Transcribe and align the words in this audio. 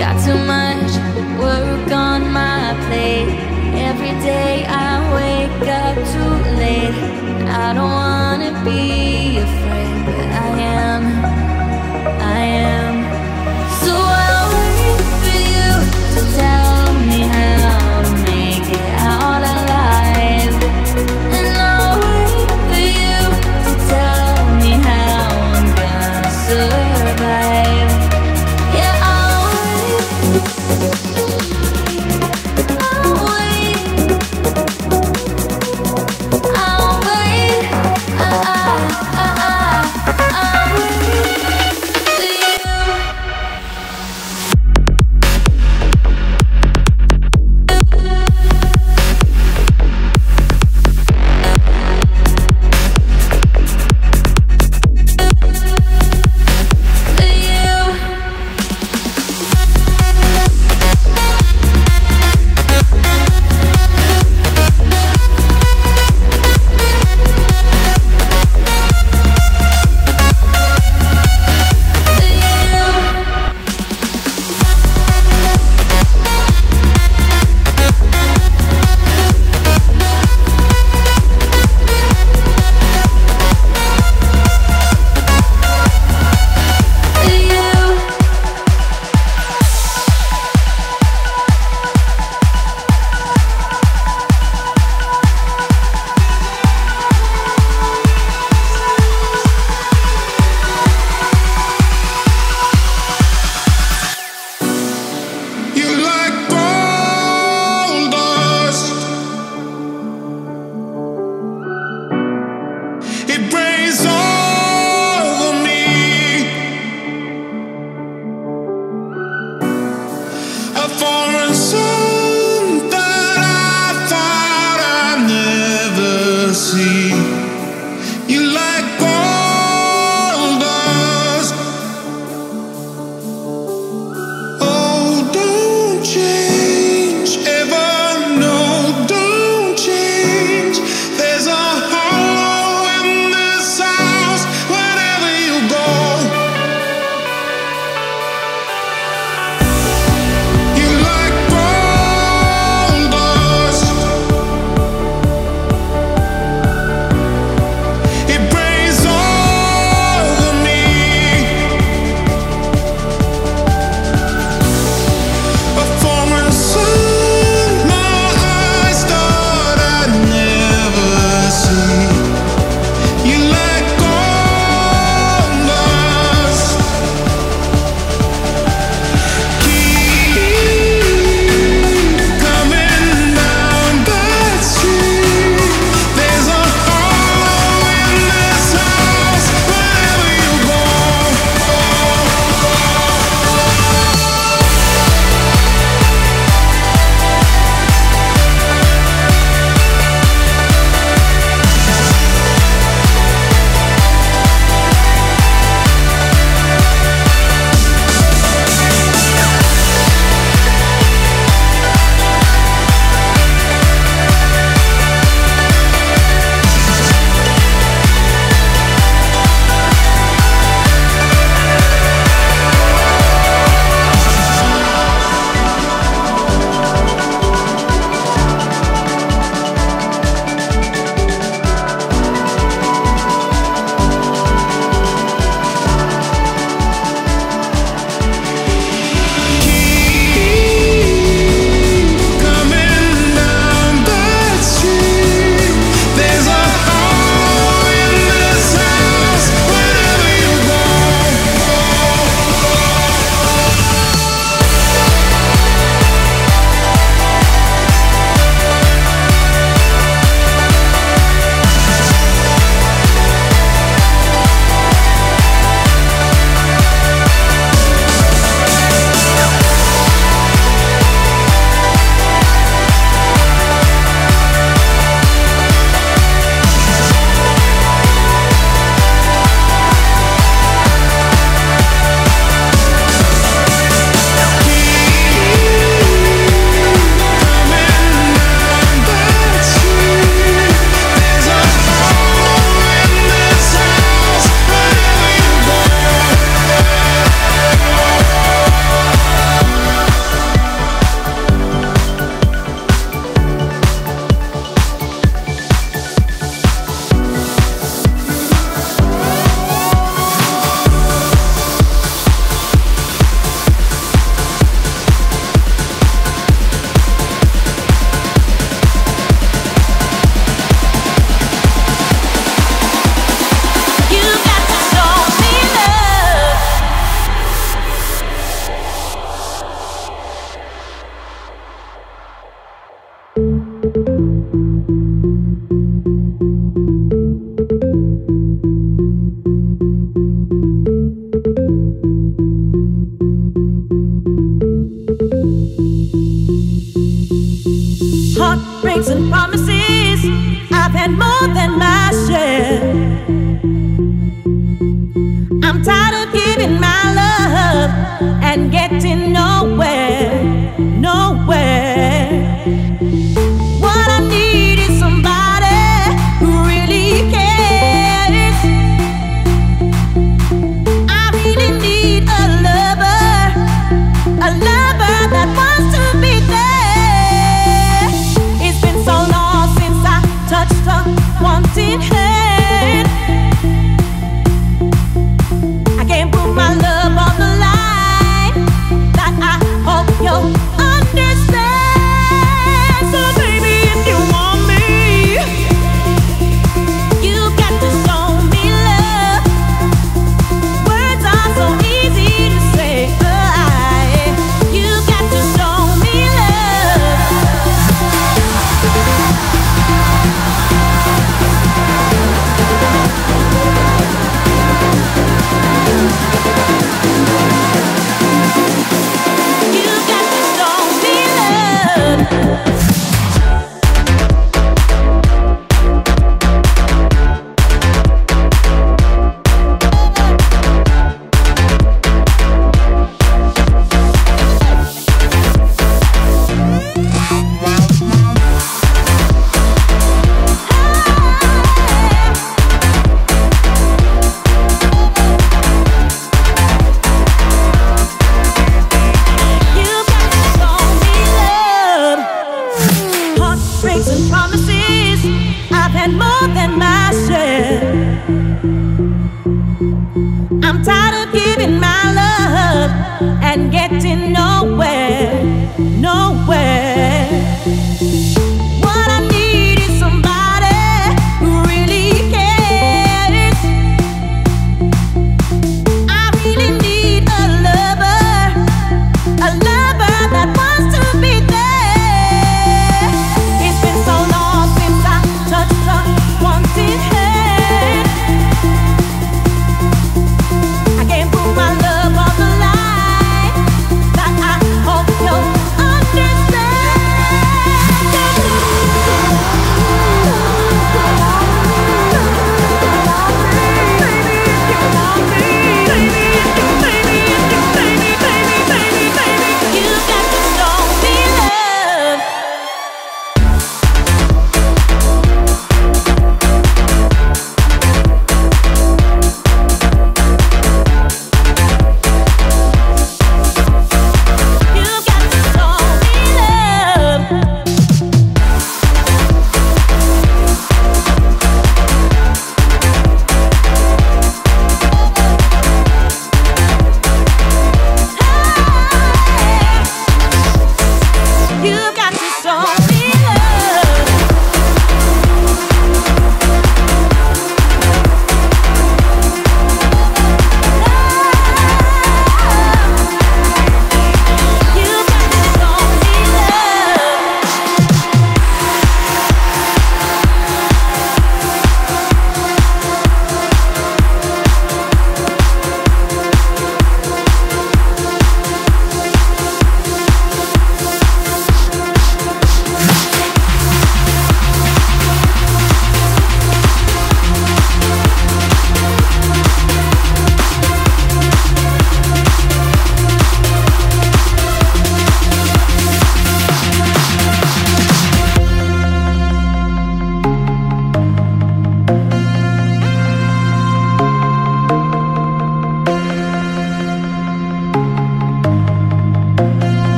Got 0.00 0.16
too 0.24 0.38
much 0.46 0.92
work 1.38 1.92
on 1.92 2.32
my 2.32 2.74
plate. 2.86 3.28
Every 3.74 4.12
day 4.22 4.64
I 4.66 4.96
wake 5.14 5.68
up 5.68 5.94
too 5.94 6.56
late. 6.56 6.94
I 7.46 7.74
don't 7.74 7.90
wanna 7.90 8.64
be. 8.64 8.99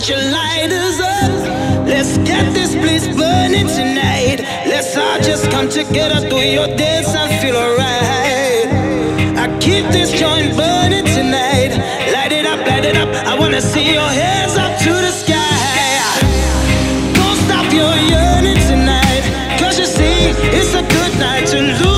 Put 0.00 0.08
your 0.08 0.30
lighters 0.32 0.98
up. 0.98 1.86
Let's 1.86 2.16
get 2.18 2.54
this 2.54 2.74
place 2.74 3.06
burning 3.06 3.66
tonight. 3.66 4.38
Let's 4.66 4.96
all 4.96 5.20
just 5.20 5.50
come 5.50 5.68
together, 5.68 6.26
do 6.28 6.36
your 6.36 6.68
dance 6.68 7.14
and 7.14 7.30
feel 7.42 7.56
alright. 7.56 8.68
I 9.36 9.46
keep 9.60 9.84
this 9.92 10.10
joint 10.18 10.56
burning 10.56 11.04
tonight. 11.04 11.76
Light 12.14 12.32
it 12.32 12.46
up, 12.46 12.66
light 12.66 12.84
it 12.86 12.96
up. 12.96 13.08
I 13.26 13.38
wanna 13.38 13.60
see 13.60 13.92
your 13.92 14.10
hands 14.22 14.56
up 14.56 14.78
to 14.84 14.90
the 14.90 15.12
sky. 15.12 16.16
Don't 17.18 17.38
stop 17.44 17.70
your 17.70 17.94
yearning 18.12 18.60
tonight. 18.72 19.22
Cause 19.60 19.78
you 19.78 19.86
see, 19.86 20.32
it's 20.56 20.72
a 20.74 20.82
good 20.96 21.18
night 21.18 21.46
to 21.48 21.60
lose 21.60 21.89